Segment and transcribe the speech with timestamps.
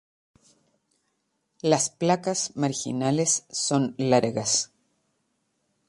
[1.61, 4.71] Las placas marginales son largas.